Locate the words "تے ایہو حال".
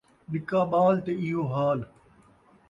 1.05-1.79